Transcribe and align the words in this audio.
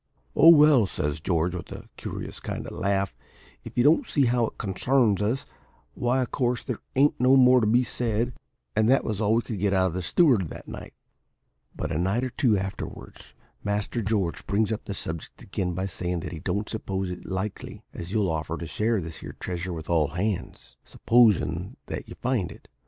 "`Oh, 0.35 0.51
well,' 0.51 0.87
says 0.87 1.19
George, 1.19 1.53
with 1.53 1.71
a 1.71 1.87
curious 1.95 2.39
kind 2.39 2.65
of 2.65 2.73
a 2.73 2.75
laugh, 2.75 3.15
`if 3.63 3.73
you 3.77 3.83
don't 3.83 4.07
see 4.07 4.23
as 4.23 4.29
how 4.29 4.47
it 4.47 4.57
concarns 4.57 5.21
us, 5.21 5.45
why 5.93 6.23
of 6.23 6.31
course 6.31 6.63
there 6.63 6.79
ain't 6.95 7.19
no 7.21 7.35
more 7.37 7.61
to 7.61 7.67
be 7.67 7.83
said.' 7.83 8.33
And 8.75 8.89
that 8.89 9.03
was 9.03 9.21
all 9.21 9.35
we 9.35 9.43
could 9.43 9.59
get 9.59 9.75
out 9.75 9.85
of 9.85 9.93
the 9.93 10.01
steward 10.01 10.49
that 10.49 10.67
night. 10.67 10.95
"But 11.75 11.91
a 11.91 11.99
night 11.99 12.23
or 12.23 12.31
two 12.31 12.57
afterwards, 12.57 13.35
Master 13.63 14.01
George 14.01 14.47
brings 14.47 14.71
up 14.71 14.85
the 14.85 14.95
subject 14.95 15.39
again 15.43 15.75
by 15.75 15.85
sayin' 15.85 16.21
that 16.21 16.31
he 16.31 16.39
don't 16.39 16.67
suppose 16.67 17.11
it's 17.11 17.25
likely 17.25 17.83
as 17.93 18.11
you'll 18.11 18.31
offer 18.31 18.57
to 18.57 18.65
share 18.65 19.01
this 19.01 19.17
here 19.17 19.37
treasure 19.39 19.71
with 19.71 19.87
all 19.87 20.07
hands, 20.07 20.77
supposin' 20.83 21.77
that 21.85 22.09
you 22.09 22.15
find 22.15 22.51
it. 22.51 22.67